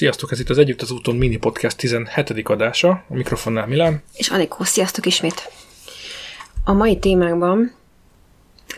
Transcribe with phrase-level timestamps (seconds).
[0.00, 2.30] Sziasztok, ez itt az Együtt az úton mini podcast 17.
[2.44, 4.02] adása, a mikrofonnál Milán.
[4.14, 5.52] És Anikó, sziasztok ismét!
[6.64, 7.72] A mai témánkban,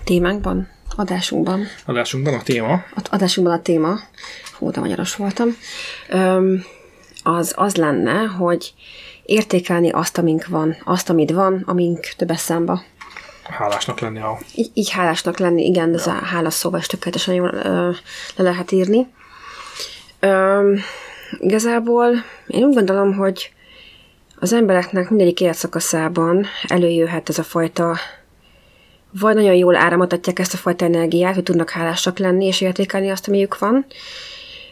[0.05, 3.99] témánkban, adásunkban, Adásunkban a téma, a adásunkban a téma,
[4.59, 5.57] hú, de magyaros voltam,
[6.09, 6.65] öm,
[7.23, 8.75] az az lenne, hogy
[9.25, 12.85] értékelni azt, amink van, azt, amit van, amink több eszembe.
[13.43, 14.39] hálásnak lenni a...
[14.55, 17.91] Így, így hálásnak lenni, igen, de ez a hálás szóval is tökéletesen jól ö,
[18.37, 19.07] le lehet írni.
[20.21, 20.75] Ö,
[21.41, 22.11] igazából
[22.47, 23.53] én úgy gondolom, hogy
[24.39, 27.97] az embereknek mindegyik életszakaszában előjöhet ez a fajta,
[29.21, 33.29] vagy nagyon jól áramoltatják ezt a fajta energiát, hogy tudnak hálásak lenni és értékelni azt,
[33.29, 33.87] amiük van,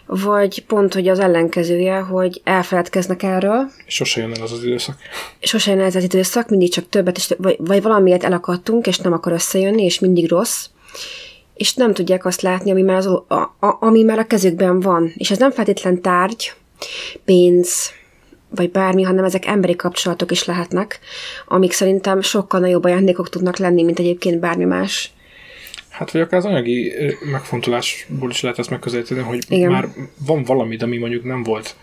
[0.07, 4.97] vagy pont, hogy az ellenkezője, hogy elfeledkeznek erről, sose jön el az az időszak.
[5.41, 9.12] sose jön ez az időszak, mindig csak többet, és, vagy, vagy valamiért elakadtunk, és nem
[9.12, 10.67] akar összejönni, és mindig rossz,
[11.60, 13.23] és nem tudják azt látni, ami már, az, a,
[13.59, 15.12] a, ami már a kezükben van.
[15.16, 16.52] És ez nem feltétlen tárgy,
[17.24, 17.92] pénz,
[18.48, 21.00] vagy bármi, hanem ezek emberi kapcsolatok is lehetnek,
[21.47, 25.11] amik szerintem sokkal nagyobb ajándékok tudnak lenni, mint egyébként bármi más.
[25.89, 26.92] Hát vagy akár az anyagi
[27.30, 29.70] megfontolásból is lehet ezt megközelíteni, hogy Igen.
[29.70, 29.89] Már
[30.27, 31.77] van valami, ami mondjuk nem volt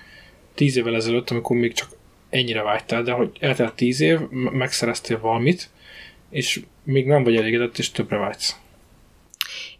[0.53, 1.89] tíz évvel ezelőtt, amikor még csak
[2.30, 4.19] ennyire vágytál, de hogy eltelt tíz év,
[4.52, 5.69] megszereztél valamit,
[6.30, 8.56] és még nem vagy elégedett, és többre vágysz.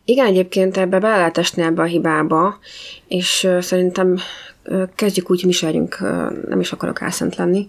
[0.10, 2.60] Igen, egyébként ebbe bele lehet esni ebbe a hibába,
[3.08, 4.18] és szerintem
[4.96, 7.68] kezdjük úgy, mi se legyünk, ö, nem is akarok álszent lenni,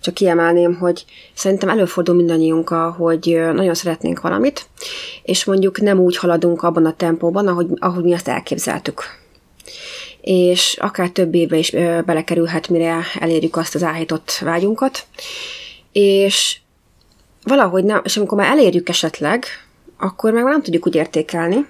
[0.00, 4.66] csak kiemelném, hogy szerintem előfordul mindannyiunkkal, hogy nagyon szeretnénk valamit,
[5.22, 9.02] és mondjuk nem úgy haladunk abban a tempóban, ahogy, ahogy mi azt elképzeltük.
[10.20, 11.70] És akár több évbe is
[12.04, 15.06] belekerülhet, mire elérjük azt az áhított vágyunkat.
[15.92, 16.58] És
[17.42, 19.44] valahogy nem, és amikor már elérjük esetleg,
[19.98, 21.66] akkor meg nem tudjuk úgy értékelni,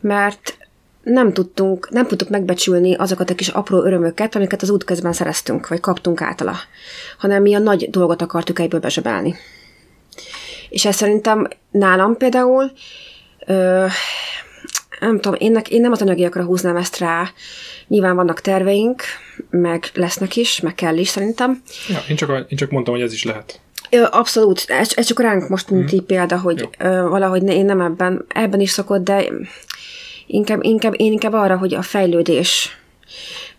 [0.00, 0.58] mert
[1.02, 5.68] nem tudtunk, nem tudtuk megbecsülni azokat a kis apró örömöket, amiket az út közben szereztünk,
[5.68, 6.56] vagy kaptunk általa,
[7.18, 9.34] hanem mi a nagy dolgot akartuk egyből bezsebelni.
[10.68, 12.70] És ez szerintem nálam például,
[13.46, 13.86] ö,
[15.00, 17.30] nem tudom, én, én nem az anyagiakra húznám ezt rá,
[17.88, 19.02] nyilván vannak terveink,
[19.50, 23.12] meg lesznek is, meg kell is szerintem, Ja, én, csak, én csak mondtam, hogy ez
[23.12, 23.60] is lehet.
[24.10, 27.80] Abszolút, ez, ez csak ránk most mint így példa, hogy ö, valahogy ne, én nem
[27.80, 29.24] ebben, ebben is szokott, de
[30.26, 32.78] inkább, inkább, én inkább arra, hogy a fejlődés,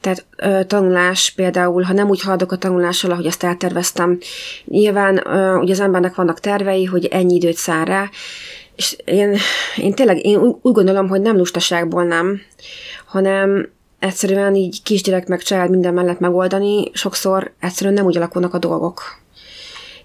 [0.01, 4.17] tehát ö, tanulás például, ha nem úgy haladok a tanulással, ahogy azt elterveztem,
[4.65, 8.09] nyilván ö, ugye az embernek vannak tervei, hogy ennyi időt szár rá,
[8.75, 9.37] és én,
[9.75, 12.41] én tényleg én úgy, úgy gondolom, hogy nem lustaságból nem,
[13.05, 18.57] hanem egyszerűen így kisgyerek meg család minden mellett megoldani, sokszor egyszerűen nem úgy alakulnak a
[18.57, 19.20] dolgok.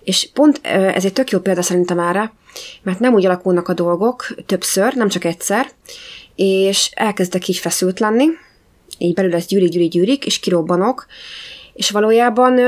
[0.07, 2.33] És pont ez egy tök jó példa szerintem erre,
[2.83, 5.71] mert nem úgy alakulnak a dolgok többször, nem csak egyszer,
[6.35, 8.27] és elkezdek így feszült lenni,
[8.99, 11.07] így belül ez gyűrik, gyűrik, gyűrik, és kirobbanok,
[11.73, 12.61] és valójában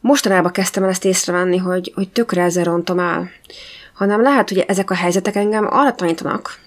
[0.00, 3.30] mostanában kezdtem el ezt észrevenni, hogy, hogy tökre ezzel rontom el,
[3.94, 6.58] hanem lehet, hogy ezek a helyzetek engem arra tanítanak,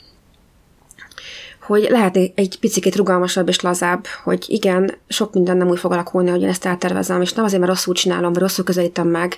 [1.65, 6.29] hogy lehet egy- picit rugalmasabb és lazább, hogy igen, sok minden nem úgy fog alakulni,
[6.29, 9.37] hogy én ezt eltervezem, és nem azért, mert rosszul csinálom, vagy rosszul közelítem meg,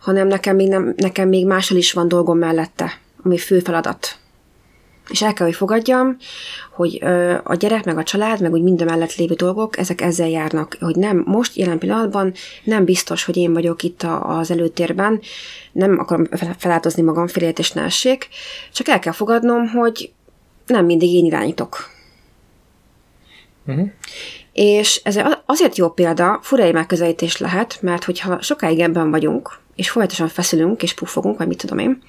[0.00, 4.18] hanem nekem még, nem, nekem még máshol is van dolgom mellette, ami fő feladat.
[5.08, 6.16] És el kell, hogy fogadjam,
[6.72, 7.02] hogy
[7.44, 10.96] a gyerek, meg a család, meg úgy minden mellett lévő dolgok, ezek ezzel járnak, hogy
[10.96, 12.32] nem, most jelen pillanatban
[12.64, 15.20] nem biztos, hogy én vagyok itt a, az előtérben,
[15.72, 18.28] nem akarom fel- feláldozni magam, félét és ne essék,
[18.72, 20.12] csak el kell fogadnom, hogy
[20.66, 21.90] nem mindig én irányítok.
[23.66, 23.88] Uh-huh.
[24.52, 30.28] És ez azért jó példa, furai megközelítés lehet, mert hogyha sokáig ebben vagyunk, és folyamatosan
[30.28, 32.02] feszülünk, és puffogunk, vagy mit tudom én,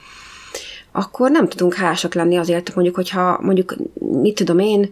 [0.92, 4.90] akkor nem tudunk hálásak lenni azért, mondjuk, hogyha mondjuk, mit tudom én,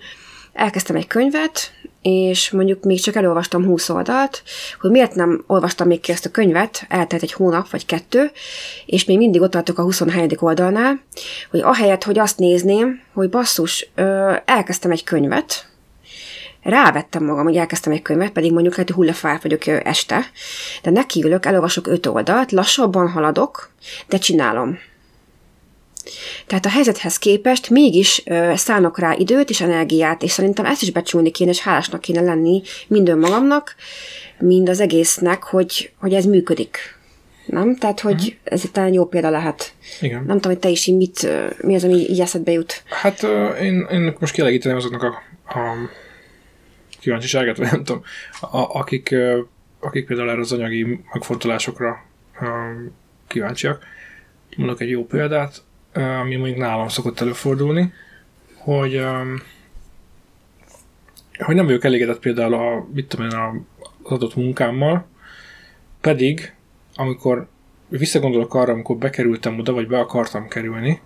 [0.54, 1.72] elkezdtem egy könyvet,
[2.08, 4.44] és mondjuk még csak elolvastam 20 oldalt,
[4.80, 8.32] hogy miért nem olvastam még ki ezt a könyvet, eltelt egy hónap vagy kettő,
[8.86, 10.38] és még mindig ott tartok a 27.
[10.40, 11.00] oldalnál,
[11.50, 15.68] hogy ahelyett, hogy azt nézném, hogy basszus, ö, elkezdtem egy könyvet,
[16.62, 20.26] rávettem magam, hogy elkezdtem egy könyvet, pedig mondjuk lehet, hogy hullafáj vagyok este,
[20.84, 23.70] de nekiülök, elolvasok öt oldalt, lassabban haladok,
[24.08, 24.78] de csinálom.
[26.48, 30.92] Tehát a helyzethez képest mégis ö, szánok rá időt és energiát, és szerintem ezt is
[30.92, 33.76] becsülni kéne, és hálásnak kéne lenni mind önmagamnak,
[34.40, 36.78] mind az egésznek, hogy, hogy ez működik.
[37.46, 37.76] Nem?
[37.76, 39.74] Tehát, hogy ez itt talán jó példa lehet.
[40.02, 40.24] Igen.
[40.24, 41.28] Nem tudom, hogy te is így mit,
[41.62, 42.84] mi az, ami így eszedbe jut.
[42.86, 43.24] Hát
[43.62, 45.14] én, én most kielegíteném azoknak a,
[45.60, 45.74] a
[47.00, 48.04] kíváncsiságát, vagy nem tudom,
[48.42, 49.16] a, akik,
[49.80, 52.06] akik például erre az anyagi megfontolásokra
[53.28, 53.84] kíváncsiak.
[54.58, 55.64] Mondok egy jó példát,
[55.96, 57.94] ami mondjuk nálam szokott előfordulni,
[58.58, 59.06] hogy
[61.38, 63.66] hogy nem vagyok elégedett például a, mit tudom én,
[64.04, 65.08] az adott munkámmal,
[66.02, 66.54] pedig
[66.96, 67.48] amikor
[67.88, 71.02] visszagondolok arra, amikor bekerültem oda, vagy be akartam kerülni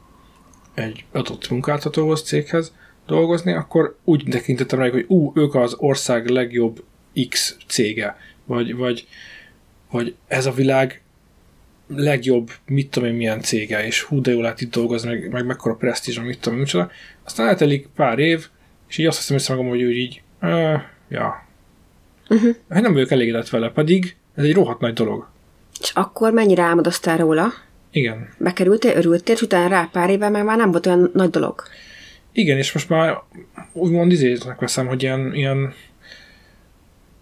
[0.74, 2.74] egy adott munkáltatóhoz, céghez
[3.06, 6.84] dolgozni, akkor úgy tekintettem rá, hogy ú, ők az ország legjobb
[7.30, 9.08] X cége, vagy, vagy,
[9.92, 11.02] vagy ez a világ
[11.96, 15.46] legjobb, mit tudom én, milyen cége, és hú, de jól lehet itt dolgozni, meg, meg
[15.46, 16.92] mekkora presztízs, mit tudom én, micsoda.
[17.24, 18.48] Aztán eltelik pár év,
[18.90, 21.48] és így azt hiszem össze magam, hogy úgy így, uh, ja,
[22.30, 22.56] uh-huh.
[22.70, 25.30] hát nem vagyok elégedett vele, pedig ez egy rohadt nagy dolog.
[25.82, 27.54] És akkor mennyire álmodoztál róla?
[27.92, 28.30] Igen.
[28.38, 31.64] Bekerültél, örültél, és utána rá pár évvel meg már nem volt olyan nagy dolog.
[32.32, 33.18] Igen, és most már
[33.74, 35.74] úgymond izéznek veszem, hogy ilyen, ilyen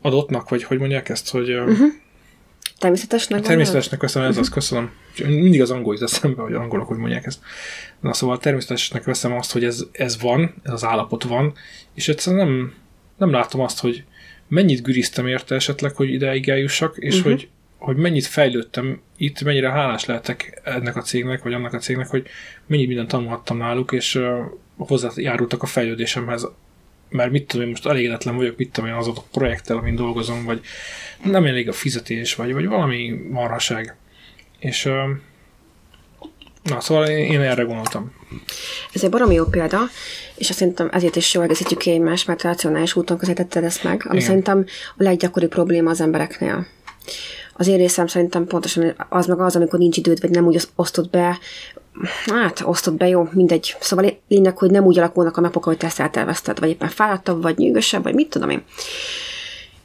[0.02, 1.88] adottnak, vagy hogy mondják ezt, hogy uh-huh.
[2.80, 4.92] Természetesnek Természetesnek veszem, ez az, köszönöm.
[5.26, 7.40] Mindig az angol jut eszembe, hogy angolok, hogy mondják ezt.
[8.00, 11.54] Na szóval természetesnek veszem azt, hogy ez, ez van, ez az állapot van,
[11.94, 12.74] és egyszerűen nem,
[13.18, 14.04] nem látom azt, hogy
[14.48, 17.32] mennyit güriztem érte esetleg, hogy ideig eljussak, és uh-huh.
[17.32, 22.08] hogy, hogy mennyit fejlődtem itt, mennyire hálás lehetek ennek a cégnek, vagy annak a cégnek,
[22.08, 22.28] hogy
[22.66, 24.40] mennyit mindent tanulhattam náluk, és uh,
[24.78, 26.48] hozzájárultak a fejlődésemhez
[27.10, 30.46] mert mit tudom én, most elégedetlen vagyok, mit tudom én, az a projekttel, amin dolgozom,
[30.46, 30.62] vagy
[31.24, 33.96] nem elég a fizetés, vagy, vagy valami marhaság.
[34.60, 34.90] És
[36.64, 38.12] na, szóval én, erre gondoltam.
[38.94, 39.80] Ez egy baromi jó példa,
[40.36, 44.02] és azt szerintem ezért is jól egészítjük ki egymást, mert racionális úton közelítetted ezt meg,
[44.06, 44.28] ami Igen.
[44.28, 44.66] szerintem
[44.98, 46.68] a leggyakoribb probléma az embereknél.
[47.54, 51.10] Az én részem szerintem pontosan az meg az, amikor nincs időd, vagy nem úgy osztod
[51.10, 51.40] be
[52.26, 53.76] hát osztott be, jó, mindegy.
[53.80, 57.42] Szóval lényeg, hogy nem úgy alakulnak a napok, ahogy te ezt eltervezted, vagy éppen fáradtabb,
[57.42, 58.64] vagy nyűgösebb, vagy mit tudom én.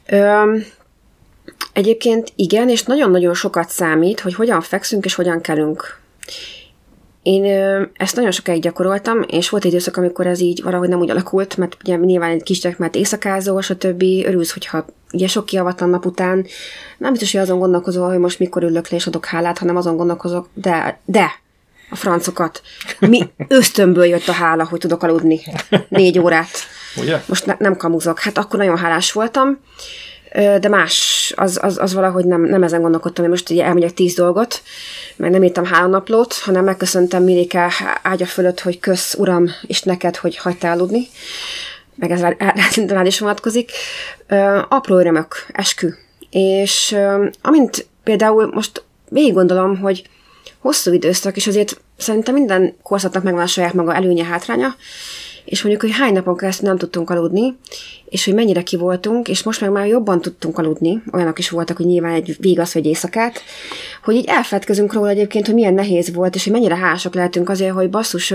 [0.09, 0.57] Ö,
[1.73, 6.01] egyébként igen, és nagyon-nagyon sokat számít, hogy hogyan fekszünk és hogyan kelünk.
[7.21, 10.99] Én ö, ezt nagyon sokáig gyakoroltam, és volt egy időszak, amikor ez így valahogy nem
[10.99, 14.03] úgy alakult, mert ugye nyilván egy kisgyerek, mert éjszakázol, stb.
[14.25, 16.45] Örülsz, hogyha ugye sok kiavatlan nap után
[16.97, 19.97] nem biztos, hogy azon gondolkozol, hogy most mikor ülök le és adok hálát, hanem azon
[19.97, 21.41] gondolkozok, de, de
[21.93, 22.61] a francokat.
[22.99, 25.41] Mi ösztönből jött a hála, hogy tudok aludni
[25.89, 26.49] négy órát.
[26.95, 27.21] Ugye?
[27.25, 28.19] Most ne, nem kamuzok.
[28.19, 29.59] Hát akkor nagyon hálás voltam,
[30.33, 34.13] de más, az, az, az valahogy nem, nem ezen gondolkodtam, hogy most ugye elmegyek tíz
[34.13, 34.61] dolgot,
[35.15, 40.15] meg nem írtam három naplót, hanem megköszöntem Milike ágya fölött, hogy kösz, uram, és neked,
[40.15, 41.07] hogy hagytál aludni.
[41.95, 42.21] Meg ez
[42.87, 43.71] rád is vonatkozik.
[44.69, 45.89] Apró örömök, eskü.
[46.29, 46.95] És
[47.41, 50.09] amint például most végig gondolom, hogy
[50.59, 54.75] hosszú időszak, és azért szerintem minden korszaknak megvan a saját maga előnye, hátránya,
[55.45, 57.57] és mondjuk, hogy hány napon keresztül nem tudtunk aludni,
[58.05, 61.77] és hogy mennyire ki voltunk, és most meg már jobban tudtunk aludni, olyanok is voltak,
[61.77, 63.41] hogy nyilván egy végasz vagy éjszakát,
[64.03, 67.73] hogy így elfedkezünk róla egyébként, hogy milyen nehéz volt, és hogy mennyire hálásak lehetünk azért,
[67.73, 68.33] hogy basszus,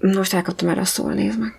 [0.00, 1.52] most elkaptam erre a szól, nézd meg.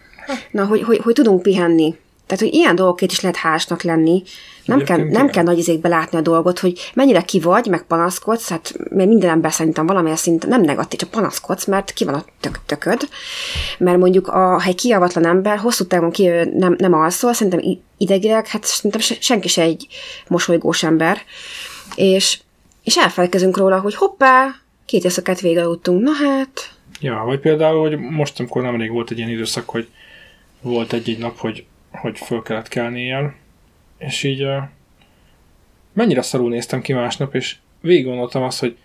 [0.52, 1.96] Na, hogy, hogy, hogy tudunk pihenni,
[2.28, 4.24] tehát, hogy ilyen dolgokért is lehet hálásnak lenni.
[4.66, 8.50] Nem kell, nem kell nagy izékbe látni a dolgot, hogy mennyire ki vagy, meg panaszkodsz,
[8.50, 12.26] hát mert minden ember szerintem valamilyen szinten nem negatív, csak panaszkodsz, mert ki van a
[12.40, 13.08] tök, tököd.
[13.78, 18.48] Mert mondjuk, a, ha egy kiavatlan ember hosszú távon ki nem, nem alszol, szerintem idegileg,
[18.48, 19.88] hát szerintem senki se egy
[20.28, 21.18] mosolygós ember.
[21.96, 22.40] És,
[22.84, 24.56] és elfelelkezünk róla, hogy hoppá,
[24.86, 26.72] két éjszakát végigaludtunk, na hát.
[27.00, 29.88] Ja, vagy például, hogy most, amikor nemrég volt egy ilyen időszak, hogy
[30.62, 31.66] volt egy-egy nap, hogy
[32.02, 33.36] hogy föl kellett kelni ilyen,
[33.98, 34.64] és így uh,
[35.94, 38.78] mennyire szarul néztem ki másnap, és végig gondoltam azt, hogy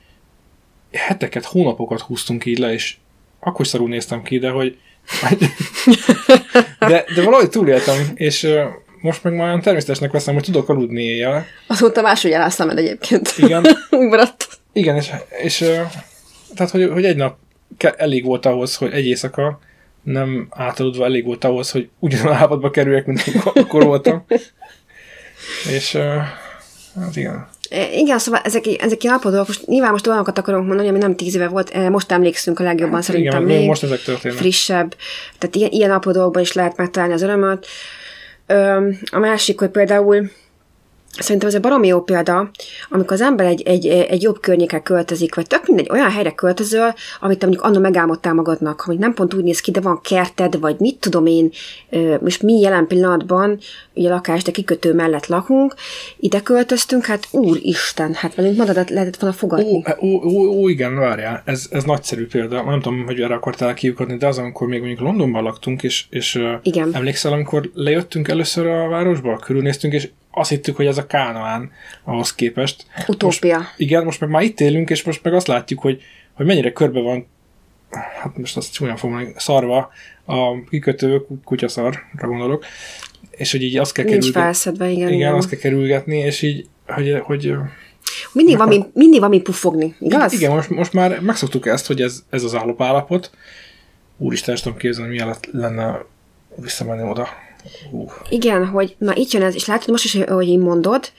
[0.92, 2.96] heteket, hónapokat húztunk így le, és
[3.40, 4.78] akkor szarul néztem ki, de hogy
[6.78, 8.62] de, de valahogy túléltem, és uh,
[9.00, 11.46] most meg már természetesnek veszem, hogy tudok aludni éjjel.
[11.66, 13.34] Azóta máshogy el szemed egyébként.
[13.36, 13.66] Igen.
[13.90, 14.48] Úgy maradt.
[14.72, 15.10] Igen, és,
[15.42, 15.68] és uh,
[16.54, 17.38] tehát, hogy, hogy egy nap
[17.96, 19.60] elég volt ahhoz, hogy egy éjszaka
[20.02, 24.24] nem átaludva elég volt ahhoz, hogy ugyanolyan állapotba kerüljek, mint akkor voltam.
[25.76, 25.96] És
[27.00, 27.48] hát igen.
[27.92, 31.48] Igen, szóval ezek, ezek állapotok, most nyilván most olyanokat akarunk mondani, ami nem tíz éve
[31.48, 34.38] volt, most emlékszünk a legjobban, hát, szerintem igen, még most ezek történnek.
[34.38, 34.96] frissebb.
[35.38, 37.66] Tehát ilyen, ilyen állapotokban is lehet megtalálni az örömöt.
[39.10, 40.30] A másik, hogy például
[41.18, 42.50] Szerintem ez egy baromi jó példa,
[42.90, 46.94] amikor az ember egy, egy, egy jobb környékre költözik, vagy tök mindegy olyan helyre költözöl,
[47.20, 50.60] amit te mondjuk annak megálmodtál magadnak, hogy nem pont úgy néz ki, de van kerted,
[50.60, 51.50] vagy mit tudom én,
[52.20, 53.58] most mi jelen pillanatban,
[53.94, 55.74] ugye lakás, de kikötő mellett lakunk,
[56.16, 59.84] ide költöztünk, hát úristen, hát velünk magadat lehetett volna fogadni.
[60.00, 63.74] Ó, ó, ó, ó igen, várjál, ez, ez nagyszerű példa, nem tudom, hogy erre akartál
[63.74, 66.90] kiukadni, de az, amikor még mondjuk Londonban laktunk, és, és igen.
[66.92, 71.70] emlékszel, amikor lejöttünk először a városba, körülnéztünk, és azt hittük, hogy ez a Kánoán
[72.04, 72.86] ahhoz képest.
[73.06, 73.56] Utópia.
[73.58, 76.72] Most, igen, most meg már itt élünk, és most meg azt látjuk, hogy, hogy mennyire
[76.72, 77.26] körbe van
[77.90, 79.90] hát most azt csúnyán fogom mondani, szarva,
[80.24, 82.64] a kikötő kutyaszarra gondolok,
[83.30, 84.42] és hogy így azt kell Nincs kerülgetni.
[84.42, 85.12] felszedve, igen.
[85.12, 87.54] Igen, azt kell kerülgetni, és így, hogy, hogy
[88.32, 90.32] Mindig van, mi, mindig van mi puffogni, igaz?
[90.32, 93.30] igen, most, most már megszoktuk ezt, hogy ez, ez az állapállapot.
[94.16, 96.04] Úristen, nem tudom képzelni, milyen lett- lenne
[96.56, 97.28] visszamenni oda.
[98.28, 101.12] Igen, hogy na itt jön ez, és látod most is, hogy így mondod,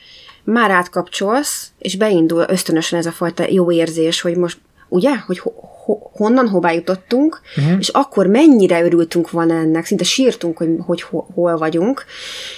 [0.43, 4.57] már átkapcsolsz, és beindul ösztönösen ez a fajta jó érzés, hogy most,
[4.89, 5.51] ugye, hogy ho,
[5.85, 7.79] ho, honnan, hová jutottunk, uh-huh.
[7.79, 12.05] és akkor mennyire örültünk volna ennek, szinte sírtunk, hogy, hogy ho, hol vagyunk,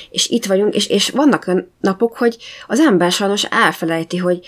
[0.09, 2.37] és itt vagyunk, és, és vannak olyan napok, hogy
[2.67, 4.39] az ember sajnos elfelejti, hogy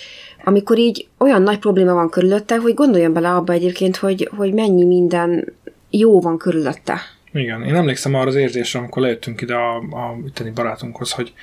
[0.43, 4.85] amikor így olyan nagy probléma van körülötte, hogy gondoljon bele abba egyébként, hogy, hogy mennyi
[4.85, 5.53] minden
[5.89, 6.99] jó van körülötte.
[7.35, 11.33] Igen, én emlékszem arra az érzésre, amikor lejöttünk ide a, a itteni barátunkhoz, hogy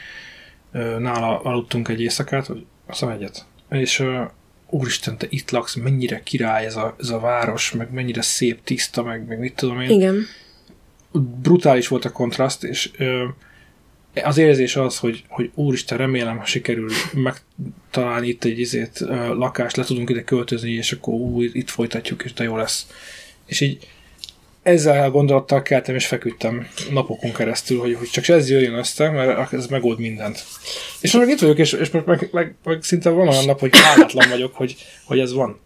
[0.72, 4.22] ö, nála aludtunk egy éjszakát, vagy azt egyet, és ö,
[4.70, 9.02] úristen, te itt laksz, mennyire király ez a, ez a város, meg mennyire szép, tiszta,
[9.02, 9.90] meg, meg mit tudom én.
[9.90, 10.26] Igen.
[11.42, 13.24] Brutális volt a kontraszt, és ö,
[14.24, 19.76] az érzés az, hogy, hogy úristen, remélem, ha sikerül megtalálni itt egy izét, ö, lakást,
[19.76, 22.86] le tudunk ide költözni, és akkor ú, itt folytatjuk, és de jó lesz.
[23.46, 23.88] És így
[24.62, 29.52] ezzel a gondolattal keltem és feküdtem napokon keresztül, hogy, hogy csak ez jöjjön össze, mert
[29.52, 30.44] ez megold mindent.
[31.00, 33.60] És most meg itt vagyok, és, és meg, meg, meg, meg, szinte van olyan nap,
[33.60, 35.60] hogy hálátlan vagyok, hogy, hogy ez van.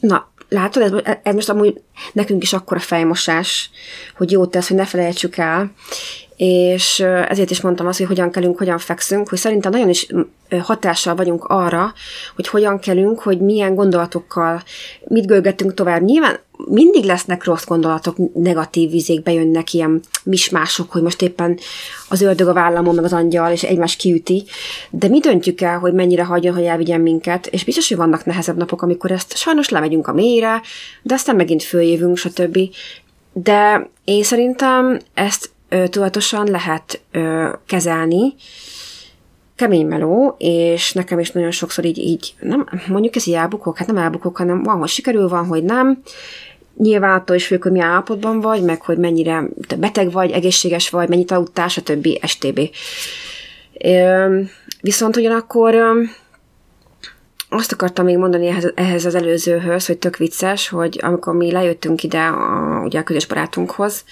[0.00, 1.80] Na, látod, ez, ez most amúgy
[2.12, 3.70] nekünk is akkora fejmosás,
[4.16, 5.72] hogy jót tesz, hogy ne felejtsük el,
[6.42, 10.06] és ezért is mondtam azt, hogy hogyan kelünk, hogyan fekszünk, hogy szerintem nagyon is
[10.60, 11.92] hatással vagyunk arra,
[12.34, 14.62] hogy hogyan kelünk, hogy milyen gondolatokkal,
[15.08, 16.02] mit görgetünk tovább.
[16.02, 21.58] Nyilván mindig lesznek rossz gondolatok, negatív vizék bejönnek, ilyen mismások, hogy most éppen
[22.08, 24.44] az ördög a vállamon, meg az angyal, és egymás kiüti,
[24.90, 28.56] de mi döntjük el, hogy mennyire hagyjon, hogy elvigyen minket, és biztos, hogy vannak nehezebb
[28.56, 30.60] napok, amikor ezt sajnos lemegyünk a mélyre,
[31.02, 32.58] de aztán megint följövünk, stb.
[33.32, 38.34] De én szerintem ezt ö, tudatosan lehet ö, kezelni,
[39.56, 43.86] kemény meló, és nekem is nagyon sokszor így, így nem, mondjuk ez így elbukok, hát
[43.86, 46.02] nem elbukok, hanem van, hogy sikerül, van, hogy nem.
[46.76, 50.90] Nyilván attól is függ, hogy milyen állapotban vagy, meg hogy mennyire te beteg vagy, egészséges
[50.90, 52.06] vagy, mennyit aludtál, stb.
[52.26, 52.60] stb.
[53.84, 54.40] Ö,
[54.80, 56.02] viszont ugyanakkor ö,
[57.48, 62.02] azt akartam még mondani ehhez, ehhez az előzőhöz, hogy tök vicces, hogy amikor mi lejöttünk
[62.02, 64.04] ide a, ugye a közös barátunkhoz,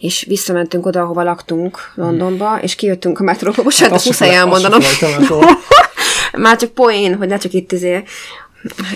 [0.00, 3.62] és visszamentünk oda, ahova laktunk Londonba, és kijöttünk a metróba.
[3.62, 4.80] Bocsánat, se muszáj elmondanom.
[4.80, 5.58] soha.
[6.32, 8.02] Már csak poén, hogy ne csak itt izé,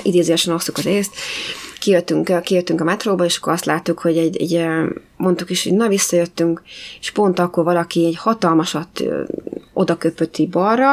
[0.03, 1.15] idézésen osztuk az észt.
[1.79, 4.67] Kijöttünk, kijöttünk a metróba, és akkor azt láttuk, hogy egy, egy
[5.17, 6.63] mondtuk is, hogy na visszajöttünk,
[7.01, 9.23] és pont akkor valaki egy hatalmasat ö,
[9.73, 10.93] oda köpött így balra,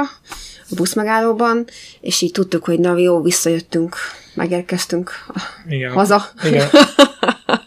[0.69, 1.65] a buszmegállóban,
[2.01, 3.95] és így tudtuk, hogy na jó, visszajöttünk,
[4.33, 5.11] megérkeztünk
[5.69, 5.91] Igen.
[5.91, 6.25] haza.
[6.43, 6.69] Igen.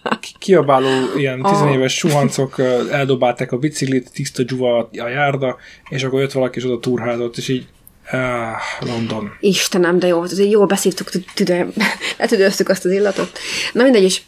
[0.45, 2.59] Ki- Kiabáló ilyen tizenéves suhancok
[2.91, 5.57] eldobálták a biciklit, tiszta dzsuva a járda,
[5.89, 7.67] és akkor jött valaki, és oda turházott, és így
[8.11, 9.33] ah, London.
[9.41, 11.67] Istenem, de jó, azért jól beszívtuk, tüde,
[12.19, 13.39] letüdőztük azt az illatot.
[13.73, 14.27] Na mindegy is.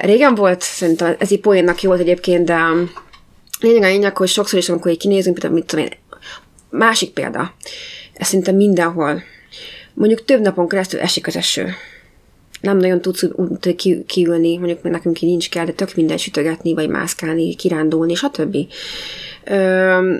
[0.00, 2.90] Régen volt, szerintem ez így poénnak jó volt egyébként, de um,
[3.60, 5.92] lényeg a lényeg, hogy sokszor is, amikor így kinézünk, például mit tudom én,
[6.70, 7.54] másik példa,
[8.12, 9.22] ez szinte mindenhol.
[9.94, 11.74] Mondjuk több napon keresztül esik az eső.
[12.60, 16.74] Nem nagyon tudsz úgy- ki, kiülni, mondjuk nekünk így nincs kell, de tök minden sütögetni,
[16.74, 18.56] vagy mászkálni, kirándulni, stb.
[19.44, 20.16] Ö,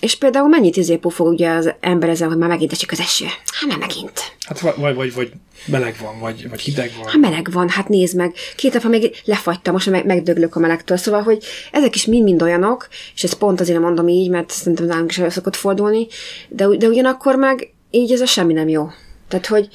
[0.00, 3.24] és például mennyit izé pufog ugye az ember ezzel, hogy már megint esik az eső.
[3.24, 4.20] Hát már megint.
[4.46, 5.32] Hát vagy, vagy, vagy, vagy
[5.66, 7.06] meleg van, vagy, vagy hideg van.
[7.06, 8.34] Hát meleg van, hát nézd meg.
[8.56, 10.96] Két nap még lefagytam, most meg, megdöglök a melegtől.
[10.96, 15.10] Szóval, hogy ezek is mind-mind olyanok, és ezt pont azért mondom így, mert szerintem nálunk
[15.10, 16.06] is elő szokott fordulni,
[16.48, 18.88] de, de ugyanakkor meg így ez a semmi nem jó.
[19.28, 19.68] Tehát, hogy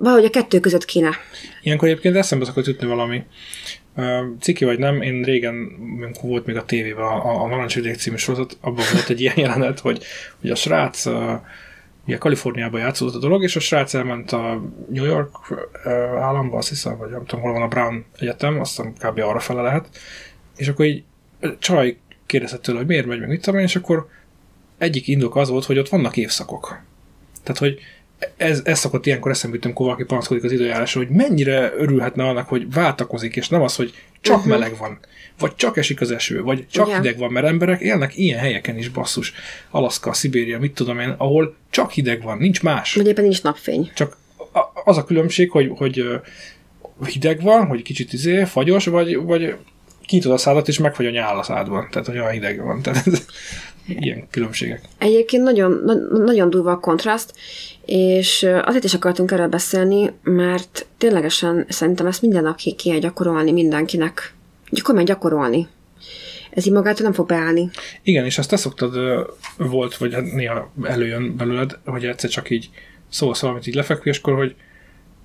[0.00, 1.10] valahogy a kettő között kéne.
[1.62, 3.22] Ilyenkor egyébként eszembe szokott jutni valami.
[4.40, 5.68] Ciki vagy nem, én régen,
[6.22, 10.04] volt még a tévében a, a Narancsvidék című sorozat, abban volt egy ilyen jelenet, hogy,
[10.40, 11.06] hogy a srác
[12.06, 15.36] ugye Kaliforniában játszódott a dolog, és a srác elment a New York
[16.18, 19.18] államba, azt hiszem, vagy nem tudom, hol van a Brown Egyetem, azt hiszem kb.
[19.18, 19.88] arra fele lehet,
[20.56, 21.02] és akkor így
[21.58, 24.08] Csaj kérdezte tőle, hogy miért megy, meg mit tudom én, és akkor
[24.78, 26.80] egyik indok az volt, hogy ott vannak évszakok.
[27.42, 27.78] Tehát, hogy
[28.36, 32.48] ez, ez szokott ilyenkor eszembe jutni, amikor valaki panaszkodik az időjárásra, hogy mennyire örülhetne annak,
[32.48, 34.50] hogy váltakozik, és nem az, hogy csak uh-huh.
[34.50, 34.98] meleg van,
[35.38, 37.02] vagy csak esik az eső, vagy csak Igen.
[37.02, 39.32] hideg van, mert emberek élnek ilyen helyeken is, basszus.
[39.70, 42.94] Alaszka, Szibéria, mit tudom én, ahol csak hideg van, nincs más.
[42.94, 43.90] Vagy éppen nincs napfény.
[43.94, 44.16] Csak
[44.84, 46.04] az a különbség, hogy, hogy
[47.06, 49.56] hideg van, hogy kicsit izé, fagyos, vagy, vagy
[50.06, 51.88] kinyitod a szádat, és megfagy a nyál a szádban.
[51.90, 52.82] Tehát, hogy olyan hideg van.
[52.82, 53.04] Tehát
[53.86, 54.80] ilyen különbségek.
[54.98, 57.34] Egyébként nagyon, na- nagyon durva a kontraszt,
[57.90, 64.34] és azért is akartunk erről beszélni, mert ténylegesen szerintem ezt minden nap ki gyakorolni mindenkinek.
[64.70, 65.68] Gyakorolni, gyakorolni.
[66.50, 67.70] Ez így magától nem fog beállni.
[68.02, 68.94] Igen, és azt te szoktad,
[69.56, 72.70] volt, vagy hát néha előjön belőled, hogy egyszer csak így
[73.08, 74.54] szólsz valamit így lefekvéskor, hogy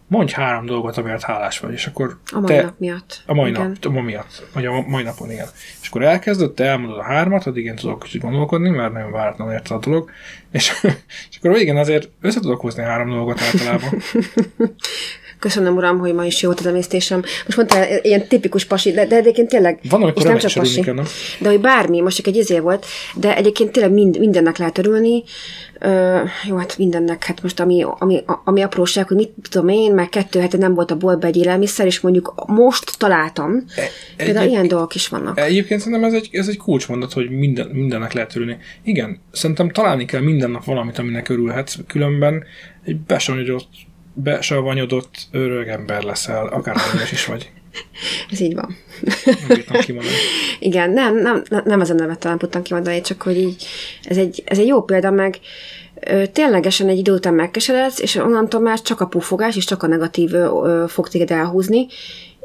[0.07, 3.23] mondj három dolgot, amiért hálás vagy, és akkor A mai te, nap miatt.
[3.25, 3.77] a mai Igen.
[3.81, 5.47] nap, ma miatt, vagy a mai napon, igen.
[5.81, 9.51] És akkor elkezded, te elmondod a hármat, addig én tudok kicsit gondolkodni, mert nagyon váratlan
[9.51, 10.09] érte a dolog,
[10.51, 10.73] és,
[11.31, 13.89] és akkor végén azért össze tudok hozni három dolgot általában.
[15.45, 17.21] Köszönöm, uram, hogy ma is jó volt az emésztésem.
[17.45, 20.81] Most mondtál, ilyen tipikus pasi, de, de egyébként tényleg, Van, amikor és nem csak pasi,
[20.81, 21.05] kell, nem?
[21.39, 22.85] de hogy bármi, most csak egy izé volt,
[23.15, 25.23] de egyébként tényleg mind, mindennek lehet örülni.
[25.79, 30.09] Ö, jó, hát mindennek, hát most ami, ami, ami apróság, hogy mit tudom én, mert
[30.09, 33.63] kettő hete nem volt a boltban egy élelmiszer, és mondjuk most találtam.
[34.17, 35.39] Például egy- ilyen dolgok is vannak.
[35.39, 38.57] Egyébként szerintem ez egy, ez egy kulcsmondat, hogy minden, mindennek lehet örülni.
[38.83, 42.43] Igen, szerintem találni kell minden nap valamit, aminek örülhetsz, különben
[42.85, 43.67] egy besavanyodott,
[44.15, 46.75] besavanyodott öreg ember leszel, akár
[47.11, 47.51] is vagy.
[48.31, 48.77] Ez így van.
[49.87, 49.99] Nem.
[50.59, 53.65] Igen, nem, nem, nem ezen nevettel nem tudtam kimondani, csak hogy így,
[54.03, 55.39] ez egy, ez egy jó példa, meg
[56.31, 60.31] ténylegesen egy idő után megkeseredsz, és onnantól már csak a pufogás, és csak a negatív
[60.87, 61.87] fog téged elhúzni,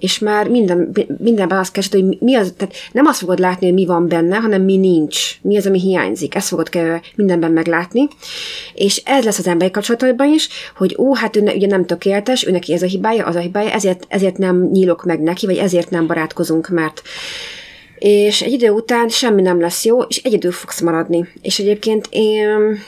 [0.00, 3.74] és már minden, mindenben azt keresed, hogy mi az, tehát nem azt fogod látni, hogy
[3.74, 6.34] mi van benne, hanem mi nincs, mi az, ami hiányzik.
[6.34, 8.08] Ezt fogod kell mindenben meglátni.
[8.74, 12.46] És ez lesz az emberi kapcsolataiban is, hogy ó, hát ő ne, ugye nem tökéletes,
[12.46, 15.56] ő neki ez a hibája, az a hibája, ezért, ezért nem nyílok meg neki, vagy
[15.56, 17.02] ezért nem barátkozunk, mert
[17.98, 21.28] és egy idő után semmi nem lesz jó, és egyedül fogsz maradni.
[21.42, 22.78] És egyébként én,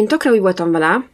[0.00, 1.04] én tökre úgy voltam vele,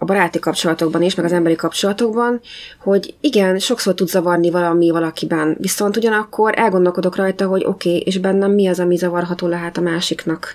[0.00, 2.40] a baráti kapcsolatokban is, meg az emberi kapcsolatokban,
[2.80, 8.18] hogy igen, sokszor tud zavarni valami valakiben, viszont ugyanakkor elgondolkodok rajta, hogy oké, okay, és
[8.18, 10.54] bennem mi az, ami zavarható lehet a másiknak.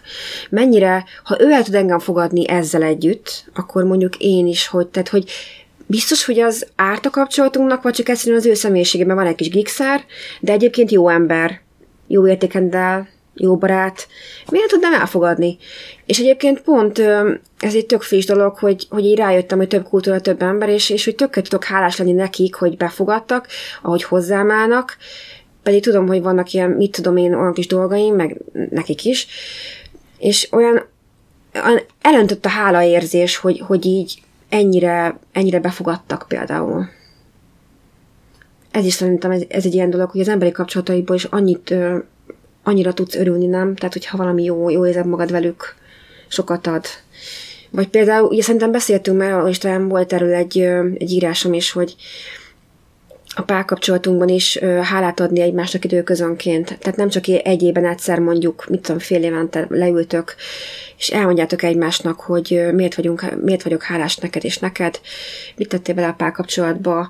[0.49, 5.09] Mennyire, ha ő el tud engem fogadni ezzel együtt, akkor mondjuk én is, hogy, tehát,
[5.09, 5.31] hogy
[5.85, 9.49] biztos, hogy az árt a kapcsolatunknak, vagy csak egyszerűen az ő személyiségében van egy kis
[9.49, 10.03] gigszer,
[10.39, 11.61] de egyébként jó ember,
[12.07, 14.07] jó értékendel, jó barát,
[14.51, 15.57] miért tudnám elfogadni?
[16.05, 16.99] És egyébként pont
[17.59, 20.89] ez egy tök friss dolog, hogy, hogy így rájöttem, hogy több kultúra, több ember, és,
[20.89, 23.47] és hogy tökre tudok hálás lenni nekik, hogy befogadtak,
[23.81, 24.97] ahogy hozzám állnak,
[25.63, 28.37] pedig tudom, hogy vannak ilyen, mit tudom én, olyan kis dolgaim, meg
[28.69, 29.27] nekik is,
[30.17, 30.85] és olyan,
[31.65, 36.89] olyan elöntött a hálaérzés, hogy, hogy így ennyire, ennyire befogadtak például.
[38.71, 41.73] Ez is szerintem ez, ez egy ilyen dolog, hogy az emberi kapcsolataiból is annyit,
[42.63, 43.75] annyira tudsz örülni, nem?
[43.75, 45.75] Tehát, hogyha valami jó, jó érzed magad velük,
[46.27, 46.85] sokat ad.
[47.69, 50.59] Vagy például, ugye szerintem beszéltünk már, és talán volt erről egy,
[50.97, 51.95] egy írásom is, hogy
[53.35, 56.77] a párkapcsolatunkban is hálát adni egymásnak időközönként.
[56.79, 60.35] Tehát nem csak egy évben egyszer mondjuk, mit tudom, fél évente leültök,
[60.97, 64.99] és elmondjátok egymásnak, hogy miért, vagyunk, miért vagyok hálás neked és neked,
[65.55, 67.09] mit tettél bele a párkapcsolatba,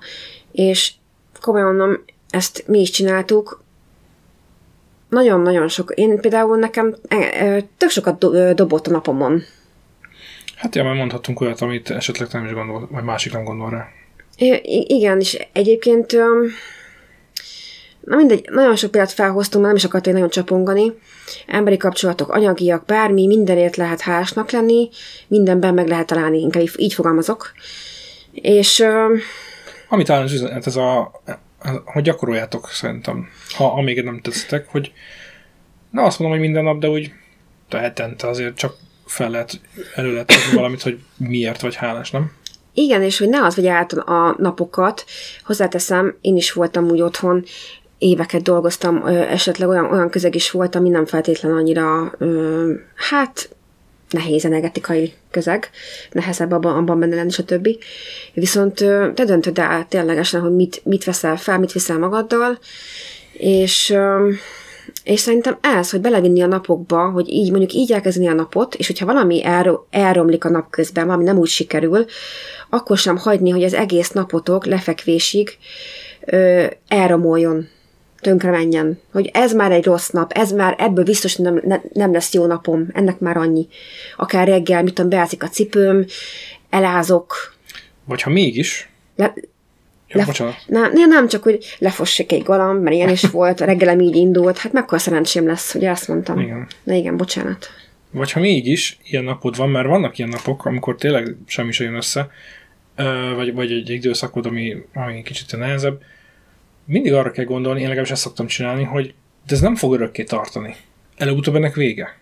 [0.52, 0.92] és
[1.42, 3.63] komolyan mondom, ezt mi is csináltuk,
[5.14, 5.92] nagyon-nagyon sok.
[5.96, 9.44] Én például nekem e, e, tök sokat do, dobott a napomon.
[10.56, 13.88] Hát ja, mert mondhatunk olyat, amit esetleg nem is gondol, vagy másik nem gondol rá.
[14.38, 16.16] I- igen, és egyébként
[18.06, 20.92] na mindegy, nagyon sok példát felhoztunk, mert nem is akartam nagyon csapongani.
[21.48, 24.90] Emberi kapcsolatok, anyagiak, bármi, mindenért lehet hálásnak lenni,
[25.28, 27.52] mindenben meg lehet találni, inkább így- fogalmazok.
[28.32, 28.86] És
[29.90, 31.12] Amit üzenet, ez a,
[31.86, 34.92] hogy gyakoroljátok szerintem, ha amíg nem tetszettek, hogy
[35.90, 37.12] nem azt mondom, hogy minden nap, de úgy
[37.70, 39.62] hetente azért csak fel lehet,
[39.96, 42.32] elő lehet valamit, hogy miért vagy hálás, nem?
[42.74, 45.06] Igen, és hogy ne az vagy át a napokat,
[45.44, 47.44] hozzáteszem, én is voltam úgy otthon,
[47.98, 52.14] éveket dolgoztam, esetleg olyan, olyan közeg is volt, ami nem feltétlen annyira,
[52.96, 53.56] hát
[54.10, 55.70] nehéz energetikai közeg,
[56.12, 57.70] nehezebb abban, abban benne lenni, stb.
[58.34, 58.74] Viszont
[59.14, 62.60] te döntöd el ténylegesen, hogy mit, mit veszel fel, mit viszel magaddal,
[63.34, 63.96] és,
[65.04, 68.88] és szerintem ez, hogy belevinni a napokba, hogy így mondjuk így elkezdeni a napot, és
[68.88, 72.06] hogyha valami elro- elromlik a nap közben, valami nem úgy sikerül,
[72.70, 75.58] akkor sem hagyni, hogy az egész napotok lefekvésig
[76.26, 77.68] ö, elromoljon,
[78.24, 79.00] tönkre menjen.
[79.12, 82.46] Hogy ez már egy rossz nap, ez már ebből biztos nem, ne, nem lesz jó
[82.46, 83.68] napom, ennek már annyi.
[84.18, 86.06] Akár reggel, mit tudom, beázik a cipőm,
[86.70, 87.56] elázok,
[88.06, 89.34] Vagy ha mégis, le,
[90.08, 93.62] jó, Le- bocsánat, nem, nem, nem, csak hogy lefossék egy galamb, mert ilyen is volt,
[93.62, 96.40] a reggelem így indult, hát mekkora szerencsém lesz, ugye azt mondtam.
[96.40, 96.68] Igen.
[96.84, 97.68] Na igen, bocsánat.
[98.12, 101.96] vagy ha mégis ilyen napod van, mert vannak ilyen napok, amikor tényleg semmi sem jön
[101.96, 102.30] össze,
[103.36, 106.02] vagy, vagy egy időszakod, ami, ami kicsit nehezebb,
[106.86, 109.14] mindig arra kell gondolni, én legalábbis ezt szoktam csinálni, hogy
[109.48, 110.76] de ez nem fog örökké tartani.
[111.18, 112.18] előbb-utóbb ennek vége.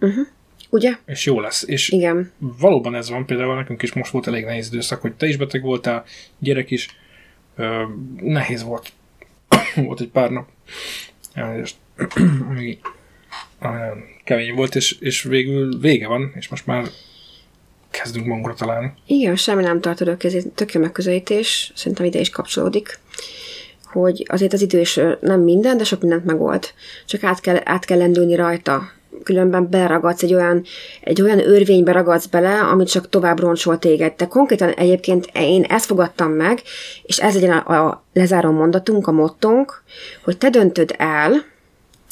[0.00, 0.26] Uh-huh.
[0.70, 0.92] Ugye?
[1.06, 1.64] És jó lesz.
[1.66, 2.32] És Igen.
[2.38, 5.62] valóban ez van, például nekünk is most volt elég nehéz időszak, hogy te is beteg
[5.62, 6.04] voltál,
[6.38, 6.88] gyerek is.
[7.56, 7.82] Ö,
[8.20, 8.92] nehéz volt.
[9.86, 10.48] volt egy pár nap.
[11.32, 11.76] Elnézést.
[12.50, 12.78] Ami
[14.24, 16.84] kemény volt, és, és végül vége van, és most már
[17.90, 18.92] kezdünk magunkra találni.
[19.06, 22.98] Igen, semmi nem tart örökké, tök jó megközelítés, szerintem ide is kapcsolódik,
[23.92, 26.64] hogy azért az idő is nem minden, de sok mindent megold.
[27.06, 28.82] Csak át kell, át kell lendülni rajta.
[29.22, 30.64] Különben beragadsz egy olyan,
[31.00, 34.12] egy olyan örvénybe ragadsz bele, amit csak tovább roncsol téged.
[34.16, 36.62] De konkrétan egyébként én ezt fogadtam meg,
[37.02, 39.82] és ez legyen a, a lezáró mondatunk, a mottónk,
[40.24, 41.44] hogy te döntöd el,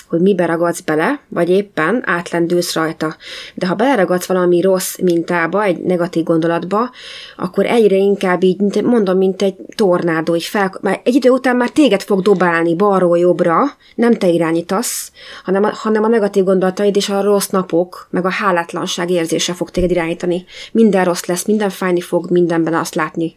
[0.08, 3.16] hogy mibe ragadsz bele, vagy éppen átlendülsz rajta.
[3.54, 6.90] De ha beleragadsz valami rossz mintába, egy negatív gondolatba,
[7.36, 11.70] akkor egyre inkább így, mondom, mint egy tornádó, így fel, már egy idő után már
[11.70, 13.62] téged fog dobálni balról jobbra,
[13.94, 15.12] nem te irányítasz,
[15.44, 19.70] hanem a, hanem a negatív gondolataid és a rossz napok, meg a hálátlanság érzése fog
[19.70, 20.44] téged irányítani.
[20.72, 23.34] Minden rossz lesz, minden fájni fog, mindenben azt látni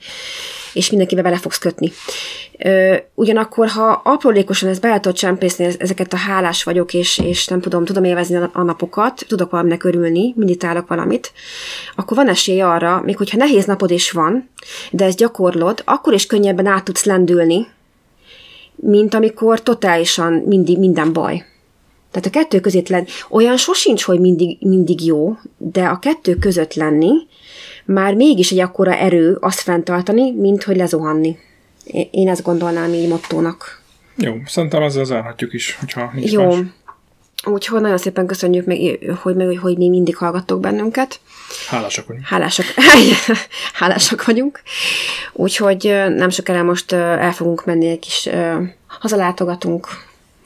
[0.77, 1.91] és mindenkibe bele fogsz kötni.
[3.13, 7.61] Ugyanakkor, ha aprólékosan ezt bele tudod csempészni, ez- ezeket a hálás vagyok, és, és nem
[7.61, 11.31] tudom, tudom élvezni a napokat, tudok valaminek örülni, meditálok valamit,
[11.95, 14.49] akkor van esély arra, még hogyha nehéz napod is van,
[14.91, 17.67] de ezt gyakorlod, akkor is könnyebben át tudsz lendülni,
[18.75, 21.45] mint amikor totálisan mindig minden baj.
[22.11, 26.73] Tehát a kettő között lenni, olyan sosincs, hogy mindig, mindig jó, de a kettő között
[26.73, 27.11] lenni,
[27.85, 31.37] már mégis egy akkora erő azt fenntartani, mint hogy lezuhanni.
[32.11, 33.81] Én- ezt gondolnám így mottónak.
[34.15, 36.45] Jó, szerintem ezzel zárhatjuk is, hogyha nincs Jó.
[36.45, 36.59] más.
[37.45, 38.77] Úgyhogy nagyon szépen köszönjük, meg,
[39.21, 41.19] hogy, meg, hogy még mindig hallgattok bennünket.
[41.67, 42.25] Hálásak vagyunk.
[42.25, 42.65] Hálásak,
[43.73, 44.61] hálásak vagyunk.
[45.33, 45.83] Úgyhogy
[46.15, 48.29] nem sokára most el fogunk menni egy kis
[48.87, 49.87] hazalátogatunk.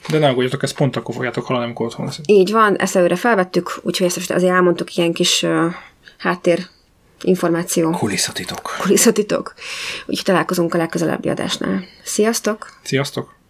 [0.08, 2.30] De ne aggódjatok, ezt pont akkor fogjátok hallani, amikor otthon leszünk.
[2.30, 5.46] Így van, ezt előre felvettük, úgyhogy ezt most azért elmondtuk ilyen kis
[6.18, 6.66] háttér
[7.24, 8.76] információ, Kulisszatitok.
[8.80, 9.54] kulisszatitok.
[10.06, 11.84] Úgyhogy találkozunk a legközelebbi adásnál.
[12.04, 12.72] Sziasztok!
[12.82, 13.40] Sziasztok!